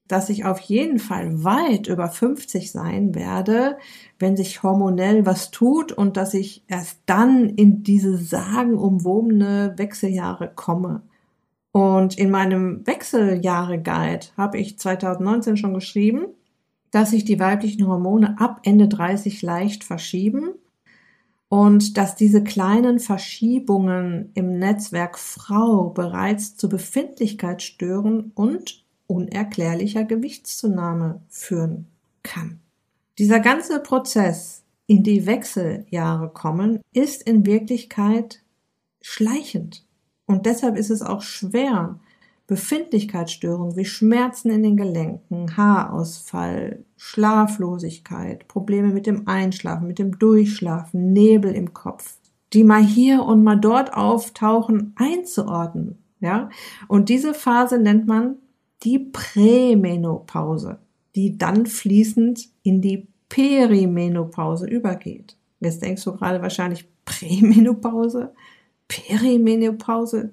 dass 0.09 0.29
ich 0.29 0.45
auf 0.45 0.61
jeden 0.61 0.99
Fall 0.99 1.45
weit 1.45 1.87
über 1.87 2.09
50 2.09 2.71
sein 2.71 3.15
werde, 3.15 3.79
wenn 4.19 4.37
sich 4.37 4.63
hormonell 4.63 5.25
was 5.27 5.51
tut 5.51 5.93
und 5.93 6.17
dass 6.17 6.35
ich 6.35 6.65
erst 6.69 7.01
dann 7.07 7.49
in 7.49 7.83
diese 7.83 8.17
sagenumwobene 8.17 9.75
Wechseljahre 9.77 10.53
komme. 10.55 11.03
Und 11.73 12.19
in 12.19 12.31
meinem 12.31 12.87
Wechseljahre-Guide 12.87 14.27
habe 14.37 14.59
ich 14.59 14.79
2019 14.79 15.57
schon 15.57 15.73
geschrieben, 15.73 16.27
dass 16.91 17.11
sich 17.11 17.25
die 17.25 17.41
weiblichen 17.41 17.89
Hormone 17.89 18.39
ab 18.39 18.61
Ende 18.65 18.89
30 18.89 19.41
leicht 19.41 19.83
verschieben 19.83 20.51
und 21.49 21.97
dass 21.97 22.15
diese 22.15 22.45
kleinen 22.45 22.99
Verschiebungen 22.99 24.31
im 24.35 24.59
Netzwerk 24.59 25.19
Frau 25.19 25.91
bereits 25.91 26.57
zu 26.57 26.69
Befindlichkeitsstörungen 26.69 28.33
und 28.35 28.82
unerklärlicher 29.13 30.05
Gewichtszunahme 30.05 31.21
führen 31.29 31.87
kann. 32.23 32.61
Dieser 33.19 33.41
ganze 33.41 33.81
Prozess 33.81 34.63
in 34.87 35.03
die 35.03 35.27
Wechseljahre 35.27 36.31
kommen 36.31 36.81
ist 36.93 37.23
in 37.23 37.47
Wirklichkeit 37.47 38.43
schleichend. 39.01 39.85
Und 40.27 40.47
deshalb 40.47 40.77
ist 40.77 40.91
es 40.91 41.03
auch 41.03 41.23
schwer, 41.23 41.99
Befindlichkeitsstörungen 42.47 43.77
wie 43.77 43.85
Schmerzen 43.85 44.51
in 44.51 44.63
den 44.63 44.77
Gelenken, 44.77 45.57
Haarausfall, 45.57 46.85
Schlaflosigkeit, 46.97 48.49
Probleme 48.49 48.89
mit 48.89 49.07
dem 49.07 49.29
Einschlafen, 49.29 49.87
mit 49.87 49.99
dem 49.99 50.19
Durchschlafen, 50.19 51.13
Nebel 51.13 51.55
im 51.55 51.73
Kopf, 51.73 52.17
die 52.53 52.65
mal 52.65 52.83
hier 52.83 53.23
und 53.23 53.43
mal 53.43 53.57
dort 53.57 53.95
auftauchen, 53.95 54.95
einzuordnen. 54.97 55.99
Ja? 56.21 56.51
Und 56.89 57.09
diese 57.09 57.33
Phase 57.33 57.79
nennt 57.79 58.07
man 58.07 58.37
die 58.83 58.99
Prämenopause, 58.99 60.79
die 61.15 61.39
dann 61.39 61.67
fließend 61.67 62.49
in 62.63 62.81
die 62.81 63.09
Perimenopause 63.29 64.67
übergeht. 64.67 65.37
Jetzt 65.61 65.83
denkst 65.83 66.05
du 66.05 66.13
gerade 66.13 66.43
wahrscheinlich 66.43 66.87
Prämenopause, 67.05 68.33
Perimenopause. 68.89 70.33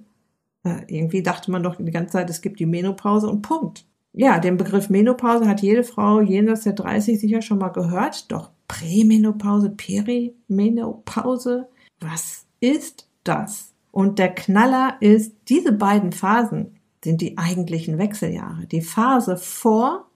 Äh, 0.64 0.82
irgendwie 0.88 1.24
dachte 1.24 1.52
man 1.52 1.64
doch 1.64 1.76
die 1.76 1.92
ganze 1.92 2.14
Zeit, 2.14 2.30
es 2.30 2.42
gibt 2.42 2.60
die 2.60 2.66
Menopause 2.66 3.30
und 3.30 3.42
Punkt. 3.42 3.86
Ja, 4.14 4.40
den 4.40 4.58
Begriff 4.58 4.90
Menopause 4.90 5.48
hat 5.48 5.62
jede 5.62 5.84
Frau 5.84 6.20
jenseits 6.20 6.64
der 6.64 6.74
30 6.74 7.20
sicher 7.20 7.42
schon 7.42 7.60
mal 7.60 7.70
gehört. 7.70 8.32
Doch 8.32 8.50
Prämenopause, 8.68 9.70
Perimenopause, 9.70 11.68
was 12.00 12.46
ist 12.60 13.08
das? 13.24 13.74
Und 13.92 14.20
der 14.20 14.34
Knaller 14.34 14.98
ist, 15.00 15.36
diese 15.48 15.72
beiden 15.72 16.12
Phasen 16.12 16.79
sind 17.04 17.22
die 17.22 17.38
eigentlichen 17.38 17.98
Wechseljahre, 17.98 18.66
die 18.66 18.82
Phase 18.82 19.38
vor 19.38 20.10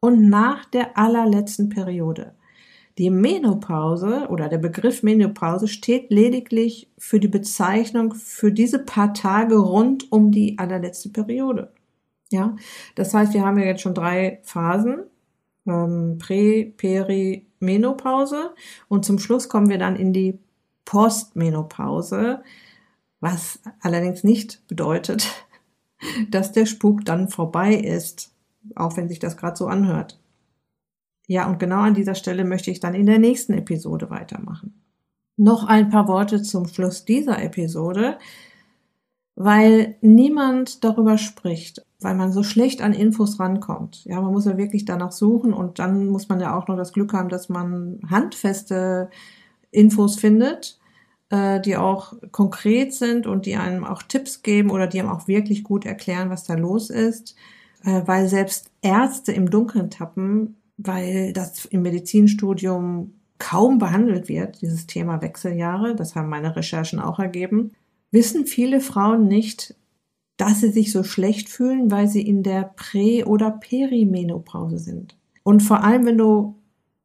und 0.00 0.28
nach 0.28 0.64
der 0.66 0.98
allerletzten 0.98 1.68
Periode. 1.68 2.34
Die 2.98 3.10
Menopause 3.10 4.26
oder 4.30 4.48
der 4.48 4.58
Begriff 4.58 5.02
Menopause 5.02 5.68
steht 5.68 6.10
lediglich 6.10 6.90
für 6.96 7.20
die 7.20 7.28
Bezeichnung 7.28 8.14
für 8.14 8.52
diese 8.52 8.78
paar 8.78 9.12
Tage 9.12 9.56
rund 9.56 10.10
um 10.10 10.30
die 10.30 10.58
allerletzte 10.58 11.10
Periode. 11.10 11.72
Ja, 12.30 12.56
das 12.94 13.12
heißt, 13.12 13.34
wir 13.34 13.44
haben 13.44 13.58
ja 13.58 13.66
jetzt 13.66 13.82
schon 13.82 13.94
drei 13.94 14.40
Phasen. 14.42 15.04
Ähm, 15.66 16.18
Prä, 16.18 16.72
Peri, 16.76 17.46
Menopause 17.60 18.54
und 18.88 19.04
zum 19.04 19.18
Schluss 19.18 19.48
kommen 19.48 19.68
wir 19.68 19.78
dann 19.78 19.96
in 19.96 20.12
die 20.12 20.38
Postmenopause, 20.84 22.42
was 23.20 23.60
allerdings 23.80 24.24
nicht 24.24 24.66
bedeutet, 24.68 25.45
dass 26.30 26.52
der 26.52 26.66
Spuk 26.66 27.04
dann 27.04 27.28
vorbei 27.28 27.74
ist, 27.74 28.32
auch 28.74 28.96
wenn 28.96 29.08
sich 29.08 29.18
das 29.18 29.36
gerade 29.36 29.56
so 29.56 29.66
anhört. 29.66 30.18
Ja, 31.26 31.48
und 31.48 31.58
genau 31.58 31.80
an 31.80 31.94
dieser 31.94 32.14
Stelle 32.14 32.44
möchte 32.44 32.70
ich 32.70 32.80
dann 32.80 32.94
in 32.94 33.06
der 33.06 33.18
nächsten 33.18 33.52
Episode 33.54 34.10
weitermachen. 34.10 34.80
Noch 35.36 35.64
ein 35.64 35.90
paar 35.90 36.08
Worte 36.08 36.42
zum 36.42 36.66
Schluss 36.66 37.04
dieser 37.04 37.42
Episode, 37.42 38.18
weil 39.34 39.96
niemand 40.00 40.82
darüber 40.84 41.18
spricht, 41.18 41.84
weil 42.00 42.14
man 42.14 42.32
so 42.32 42.42
schlecht 42.42 42.80
an 42.80 42.92
Infos 42.94 43.38
rankommt. 43.38 44.04
Ja, 44.04 44.20
man 44.20 44.32
muss 44.32 44.46
ja 44.46 44.56
wirklich 44.56 44.84
danach 44.84 45.12
suchen 45.12 45.52
und 45.52 45.78
dann 45.78 46.06
muss 46.06 46.28
man 46.28 46.40
ja 46.40 46.56
auch 46.56 46.68
noch 46.68 46.76
das 46.76 46.92
Glück 46.92 47.12
haben, 47.12 47.28
dass 47.28 47.48
man 47.48 48.00
handfeste 48.08 49.10
Infos 49.70 50.16
findet 50.16 50.78
äh, 51.30 51.60
die 51.60 51.76
auch 51.76 52.14
konkret 52.32 52.94
sind 52.94 53.26
und 53.26 53.46
die 53.46 53.56
einem 53.56 53.84
auch 53.84 54.02
Tipps 54.02 54.42
geben 54.42 54.70
oder 54.70 54.86
die 54.86 55.00
einem 55.00 55.10
auch 55.10 55.28
wirklich 55.28 55.64
gut 55.64 55.84
erklären, 55.84 56.30
was 56.30 56.44
da 56.44 56.54
los 56.54 56.90
ist, 56.90 57.34
äh, 57.84 58.02
weil 58.06 58.28
selbst 58.28 58.70
Ärzte 58.82 59.32
im 59.32 59.50
Dunkeln 59.50 59.90
tappen, 59.90 60.56
weil 60.76 61.32
das 61.32 61.64
im 61.64 61.82
Medizinstudium 61.82 63.12
kaum 63.38 63.78
behandelt 63.78 64.28
wird, 64.28 64.62
dieses 64.62 64.86
Thema 64.86 65.20
Wechseljahre, 65.20 65.94
das 65.94 66.14
haben 66.14 66.28
meine 66.28 66.56
Recherchen 66.56 67.00
auch 67.00 67.18
ergeben, 67.18 67.72
wissen 68.10 68.46
viele 68.46 68.80
Frauen 68.80 69.28
nicht, 69.28 69.74
dass 70.36 70.60
sie 70.60 70.70
sich 70.70 70.92
so 70.92 71.02
schlecht 71.02 71.48
fühlen, 71.48 71.90
weil 71.90 72.08
sie 72.08 72.22
in 72.22 72.42
der 72.42 72.62
Prä- 72.76 73.24
oder 73.24 73.50
Perimenopause 73.50 74.78
sind. 74.78 75.16
Und 75.42 75.62
vor 75.62 75.82
allem, 75.82 76.06
wenn 76.06 76.18
du 76.18 76.56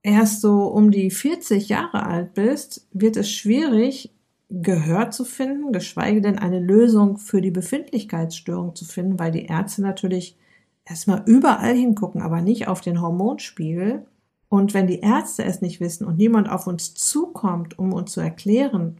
erst 0.03 0.41
so 0.41 0.65
um 0.67 0.91
die 0.91 1.11
40 1.11 1.69
Jahre 1.69 2.05
alt 2.05 2.33
bist, 2.33 2.87
wird 2.91 3.17
es 3.17 3.31
schwierig, 3.31 4.11
Gehör 4.53 5.11
zu 5.11 5.23
finden, 5.23 5.71
geschweige 5.71 6.19
denn 6.19 6.37
eine 6.37 6.59
Lösung 6.59 7.17
für 7.17 7.39
die 7.39 7.51
Befindlichkeitsstörung 7.51 8.75
zu 8.75 8.83
finden, 8.83 9.17
weil 9.17 9.31
die 9.31 9.45
Ärzte 9.45 9.81
natürlich 9.81 10.37
erstmal 10.83 11.23
überall 11.25 11.73
hingucken, 11.73 12.21
aber 12.21 12.41
nicht 12.41 12.67
auf 12.67 12.81
den 12.81 13.01
Hormonspiegel. 13.01 14.05
Und 14.49 14.73
wenn 14.73 14.87
die 14.87 14.99
Ärzte 14.99 15.45
es 15.45 15.61
nicht 15.61 15.79
wissen 15.79 16.05
und 16.05 16.17
niemand 16.17 16.49
auf 16.49 16.67
uns 16.67 16.93
zukommt, 16.93 17.79
um 17.79 17.93
uns 17.93 18.11
zu 18.11 18.19
erklären, 18.19 18.97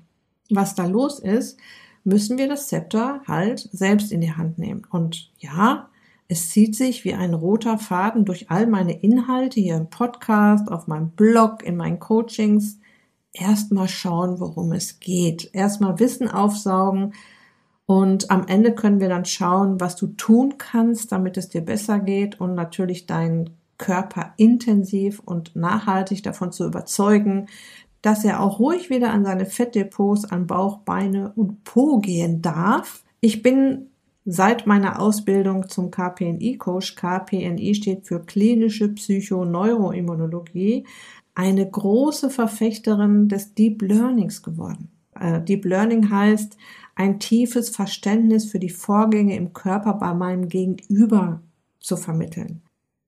was 0.49 0.73
da 0.73 0.85
los 0.85 1.19
ist, 1.19 1.59
müssen 2.05 2.37
wir 2.37 2.47
das 2.47 2.69
Zepter 2.69 3.21
halt 3.27 3.67
selbst 3.73 4.13
in 4.13 4.21
die 4.21 4.33
Hand 4.33 4.57
nehmen. 4.57 4.87
Und 4.89 5.31
ja, 5.37 5.89
es 6.31 6.49
zieht 6.49 6.77
sich 6.77 7.03
wie 7.03 7.13
ein 7.13 7.33
roter 7.33 7.77
Faden 7.77 8.23
durch 8.23 8.49
all 8.49 8.65
meine 8.65 8.97
Inhalte 9.01 9.59
hier 9.59 9.75
im 9.75 9.89
Podcast, 9.89 10.71
auf 10.71 10.87
meinem 10.87 11.09
Blog, 11.09 11.61
in 11.61 11.75
meinen 11.75 11.99
Coachings. 11.99 12.79
Erstmal 13.33 13.89
schauen, 13.89 14.39
worum 14.39 14.71
es 14.71 15.01
geht. 15.01 15.49
Erstmal 15.51 15.99
Wissen 15.99 16.29
aufsaugen. 16.29 17.15
Und 17.85 18.31
am 18.31 18.47
Ende 18.47 18.73
können 18.73 19.01
wir 19.01 19.09
dann 19.09 19.25
schauen, 19.25 19.81
was 19.81 19.97
du 19.97 20.07
tun 20.07 20.57
kannst, 20.57 21.11
damit 21.11 21.35
es 21.35 21.49
dir 21.49 21.59
besser 21.59 21.99
geht 21.99 22.39
und 22.39 22.55
natürlich 22.55 23.07
deinen 23.07 23.49
Körper 23.77 24.31
intensiv 24.37 25.19
und 25.19 25.53
nachhaltig 25.57 26.23
davon 26.23 26.53
zu 26.53 26.65
überzeugen, 26.65 27.47
dass 28.01 28.23
er 28.23 28.39
auch 28.39 28.57
ruhig 28.57 28.89
wieder 28.89 29.11
an 29.11 29.25
seine 29.25 29.45
Fettdepots, 29.45 30.23
an 30.31 30.47
Bauch, 30.47 30.77
Beine 30.77 31.33
und 31.35 31.65
Po 31.65 31.99
gehen 31.99 32.41
darf. 32.41 33.03
Ich 33.19 33.41
bin 33.41 33.90
seit 34.25 34.67
meiner 34.67 34.99
Ausbildung 34.99 35.67
zum 35.69 35.91
KPNI-Coach, 35.91 36.95
KPNI 36.95 37.75
steht 37.75 38.05
für 38.07 38.19
klinische 38.19 38.89
Psychoneuroimmunologie, 38.89 40.85
eine 41.33 41.69
große 41.69 42.29
Verfechterin 42.29 43.27
des 43.29 43.53
Deep 43.53 43.81
Learnings 43.81 44.43
geworden. 44.43 44.89
Äh, 45.19 45.41
Deep 45.41 45.65
Learning 45.65 46.09
heißt, 46.09 46.57
ein 46.95 47.19
tiefes 47.19 47.69
Verständnis 47.69 48.45
für 48.45 48.59
die 48.59 48.69
Vorgänge 48.69 49.35
im 49.35 49.53
Körper 49.53 49.93
bei 49.93 50.13
meinem 50.13 50.49
Gegenüber 50.49 51.41
zu 51.79 51.97
vermitteln. 51.97 52.61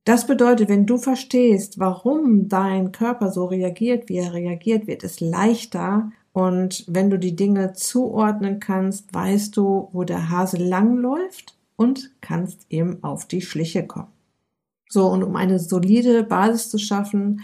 Das 0.06 0.28
bedeutet, 0.28 0.68
wenn 0.68 0.86
du 0.86 0.98
verstehst, 0.98 1.80
warum 1.80 2.50
dein 2.50 2.92
Körper 2.92 3.32
so 3.32 3.46
reagiert, 3.46 4.10
wie 4.10 4.18
er 4.18 4.34
reagiert, 4.34 4.88
wird 4.88 5.04
es 5.04 5.22
leichter. 5.22 6.12
Und 6.34 6.84
wenn 6.88 7.10
du 7.10 7.18
die 7.18 7.36
Dinge 7.36 7.74
zuordnen 7.74 8.60
kannst, 8.60 9.14
weißt 9.14 9.56
du, 9.56 9.90
wo 9.94 10.04
der 10.04 10.30
Hase 10.30 10.58
langläuft 10.58 11.56
und 11.76 12.12
kannst 12.22 12.66
eben 12.70 13.04
auf 13.04 13.28
die 13.28 13.42
Schliche 13.42 13.86
kommen. 13.86 14.12
So, 14.90 15.08
und 15.08 15.24
um 15.24 15.36
eine 15.36 15.60
solide 15.60 16.24
Basis 16.24 16.70
zu 16.70 16.78
schaffen 16.80 17.42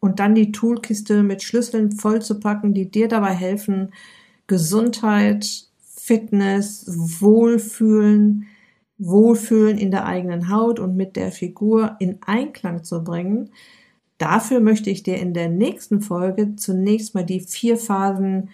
und 0.00 0.20
dann 0.20 0.34
die 0.34 0.52
Toolkiste 0.52 1.22
mit 1.22 1.42
Schlüsseln 1.42 1.92
vollzupacken, 1.92 2.74
die 2.74 2.90
dir 2.90 3.08
dabei 3.08 3.32
helfen, 3.32 3.92
Gesundheit, 4.46 5.66
Fitness, 5.78 6.84
Wohlfühlen, 6.86 8.46
Wohlfühlen 8.98 9.78
in 9.78 9.90
der 9.90 10.04
eigenen 10.04 10.50
Haut 10.50 10.78
und 10.78 10.96
mit 10.96 11.16
der 11.16 11.32
Figur 11.32 11.96
in 11.98 12.18
Einklang 12.22 12.84
zu 12.84 13.02
bringen. 13.02 13.50
Dafür 14.18 14.60
möchte 14.60 14.90
ich 14.90 15.02
dir 15.02 15.18
in 15.18 15.34
der 15.34 15.48
nächsten 15.48 16.00
Folge 16.00 16.56
zunächst 16.56 17.14
mal 17.14 17.24
die 17.24 17.40
vier 17.40 17.76
Phasen 17.76 18.50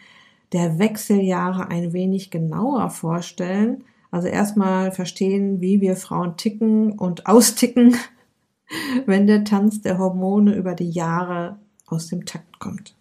der 0.53 0.79
Wechseljahre 0.79 1.69
ein 1.69 1.93
wenig 1.93 2.31
genauer 2.31 2.91
vorstellen. 2.91 3.85
Also 4.11 4.29
erstmal 4.29 4.91
verstehen, 4.91 5.61
wie 5.61 5.81
wir 5.81 5.97
Frauen 5.97 6.37
ticken 6.37 6.93
und 6.93 7.27
austicken, 7.27 7.97
wenn 9.07 9.27
der 9.27 9.45
Tanz 9.45 9.83
der 9.83 9.99
Hormone 9.99 10.55
über 10.55 10.75
die 10.75 10.91
Jahre 10.91 11.59
aus 11.87 12.09
dem 12.09 12.25
Takt 12.25 12.59
kommt. 12.59 12.95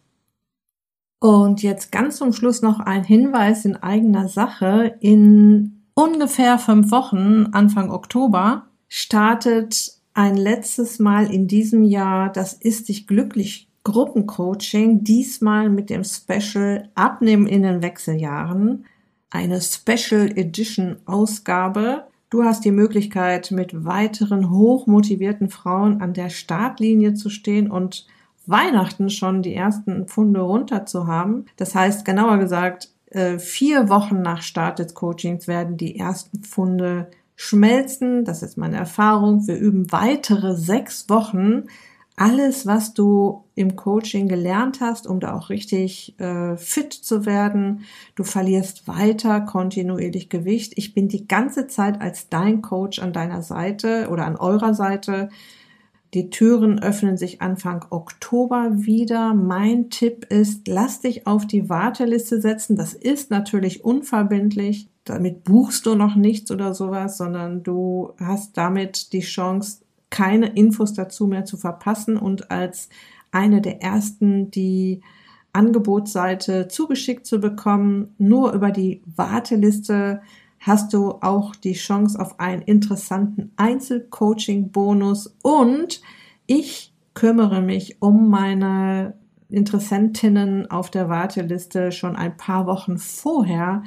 Und 1.19 1.63
jetzt 1.63 1.91
ganz 1.91 2.17
zum 2.17 2.31
Schluss 2.31 2.61
noch 2.61 2.79
ein 2.79 3.03
Hinweis 3.03 3.65
in 3.65 3.75
eigener 3.75 4.29
Sache. 4.29 4.95
In 5.01 5.83
ungefähr 5.93 6.57
fünf 6.59 6.91
Wochen, 6.91 7.47
Anfang 7.51 7.91
Oktober, 7.91 8.67
startet 8.87 9.98
ein 10.19 10.35
letztes 10.35 10.99
Mal 10.99 11.33
in 11.33 11.47
diesem 11.47 11.81
Jahr 11.81 12.29
das 12.29 12.51
Ist 12.51 12.89
dich 12.89 13.07
glücklich 13.07 13.69
Gruppencoaching, 13.85 15.05
diesmal 15.05 15.69
mit 15.69 15.89
dem 15.89 16.03
Special 16.03 16.89
Abnehmen 16.93 17.47
in 17.47 17.63
den 17.63 17.81
Wechseljahren, 17.81 18.83
eine 19.29 19.61
Special 19.61 20.29
Edition 20.35 20.97
Ausgabe. 21.05 22.03
Du 22.29 22.43
hast 22.43 22.65
die 22.65 22.71
Möglichkeit, 22.71 23.51
mit 23.51 23.85
weiteren 23.85 24.49
hochmotivierten 24.49 25.49
Frauen 25.49 26.01
an 26.01 26.11
der 26.11 26.27
Startlinie 26.27 27.13
zu 27.13 27.29
stehen 27.29 27.71
und 27.71 28.05
Weihnachten 28.45 29.09
schon 29.09 29.41
die 29.41 29.55
ersten 29.55 30.05
Pfunde 30.05 30.41
runter 30.41 30.85
zu 30.85 31.07
haben. 31.07 31.45
Das 31.55 31.75
heißt, 31.75 32.03
genauer 32.03 32.39
gesagt, 32.39 32.89
äh, 33.11 33.39
vier 33.39 33.87
Wochen 33.87 34.21
nach 34.21 34.41
Start 34.41 34.79
des 34.79 34.93
Coachings 34.93 35.47
werden 35.47 35.77
die 35.77 35.97
ersten 35.97 36.43
Funde 36.43 37.09
schmelzen. 37.41 38.25
Das 38.25 38.43
ist 38.43 38.57
meine 38.57 38.75
Erfahrung. 38.75 39.47
Wir 39.47 39.57
üben 39.57 39.93
weitere 39.93 40.57
sechs 40.57 41.07
Wochen. 41.07 41.67
Alles, 42.17 42.67
was 42.67 42.93
du 42.93 43.45
im 43.55 43.77
Coaching 43.77 44.27
gelernt 44.27 44.81
hast, 44.81 45.07
um 45.07 45.21
da 45.21 45.33
auch 45.37 45.49
richtig 45.49 46.19
äh, 46.19 46.57
fit 46.57 46.91
zu 46.91 47.25
werden. 47.25 47.85
Du 48.15 48.25
verlierst 48.25 48.89
weiter 48.89 49.39
kontinuierlich 49.39 50.27
Gewicht. 50.27 50.73
Ich 50.75 50.93
bin 50.93 51.07
die 51.07 51.29
ganze 51.29 51.67
Zeit 51.67 52.01
als 52.01 52.27
dein 52.27 52.61
Coach 52.61 52.99
an 52.99 53.13
deiner 53.13 53.41
Seite 53.41 54.09
oder 54.11 54.25
an 54.25 54.35
eurer 54.35 54.73
Seite. 54.73 55.29
Die 56.13 56.29
Türen 56.29 56.83
öffnen 56.83 57.15
sich 57.15 57.41
Anfang 57.41 57.85
Oktober 57.89 58.71
wieder. 58.73 59.33
Mein 59.33 59.89
Tipp 59.89 60.25
ist, 60.25 60.67
lass 60.67 60.99
dich 60.99 61.25
auf 61.25 61.47
die 61.47 61.69
Warteliste 61.69 62.41
setzen. 62.41 62.75
Das 62.75 62.93
ist 62.93 63.31
natürlich 63.31 63.85
unverbindlich. 63.85 64.89
Damit 65.09 65.43
buchst 65.43 65.87
du 65.87 65.95
noch 65.95 66.15
nichts 66.15 66.51
oder 66.51 66.75
sowas, 66.75 67.17
sondern 67.17 67.63
du 67.63 68.13
hast 68.19 68.55
damit 68.57 69.11
die 69.11 69.21
Chance, 69.21 69.79
keine 70.11 70.47
Infos 70.47 70.93
dazu 70.93 71.25
mehr 71.25 71.45
zu 71.45 71.57
verpassen 71.57 72.15
und 72.15 72.51
als 72.51 72.89
eine 73.31 73.59
der 73.59 73.81
ersten 73.81 74.51
die 74.51 75.01
Angebotsseite 75.51 76.67
zugeschickt 76.67 77.25
zu 77.25 77.39
bekommen. 77.39 78.13
Nur 78.19 78.53
über 78.53 78.69
die 78.69 79.01
Warteliste 79.15 80.21
hast 80.59 80.93
du 80.93 81.13
auch 81.21 81.55
die 81.55 81.73
Chance 81.73 82.19
auf 82.19 82.39
einen 82.39 82.61
interessanten 82.61 83.51
Einzelcoaching-Bonus 83.57 85.35
und 85.41 86.01
ich 86.45 86.93
kümmere 87.15 87.61
mich 87.61 87.99
um 87.99 88.29
meine 88.29 89.15
Interessentinnen 89.49 90.69
auf 90.69 90.91
der 90.91 91.09
Warteliste 91.09 91.91
schon 91.91 92.15
ein 92.15 92.37
paar 92.37 92.67
Wochen 92.67 92.99
vorher, 92.99 93.81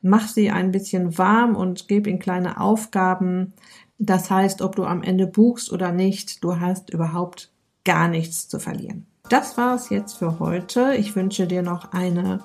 mach 0.00 0.28
sie 0.28 0.50
ein 0.50 0.70
bisschen 0.70 1.18
warm 1.18 1.56
und 1.56 1.88
gebe 1.88 2.10
ihnen 2.10 2.18
kleine 2.18 2.60
Aufgaben. 2.60 3.54
Das 3.98 4.30
heißt, 4.30 4.62
ob 4.62 4.76
du 4.76 4.84
am 4.84 5.02
Ende 5.02 5.26
buchst 5.26 5.72
oder 5.72 5.92
nicht, 5.92 6.44
du 6.44 6.60
hast 6.60 6.90
überhaupt 6.90 7.50
gar 7.84 8.08
nichts 8.08 8.48
zu 8.48 8.58
verlieren. 8.58 9.06
Das 9.28 9.56
war 9.56 9.74
es 9.74 9.90
jetzt 9.90 10.18
für 10.18 10.38
heute. 10.38 10.94
Ich 10.94 11.14
wünsche 11.16 11.46
dir 11.46 11.62
noch 11.62 11.92
eine 11.92 12.40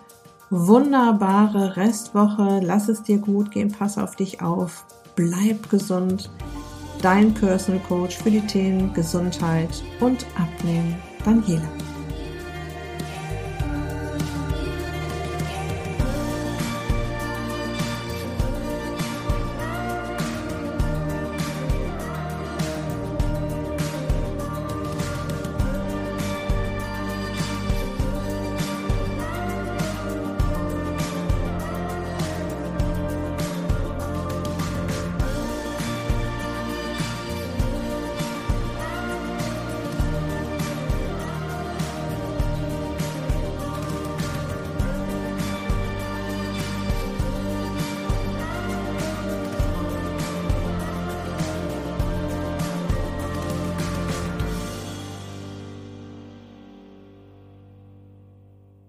wunderbare 0.49 1.77
Restwoche. 1.77 2.59
Lass 2.61 2.89
es 2.89 3.03
dir 3.03 3.17
gut 3.17 3.51
gehen, 3.51 3.71
pass 3.71 3.97
auf 3.97 4.15
dich 4.15 4.41
auf, 4.41 4.85
bleib 5.15 5.69
gesund. 5.69 6.29
Dein 7.01 7.33
Personal 7.33 7.81
Coach 7.87 8.17
für 8.17 8.31
die 8.31 8.41
Themen 8.41 8.93
Gesundheit 8.93 9.83
und 9.99 10.25
Abnehmen, 10.37 10.95
Daniela. 11.25 11.67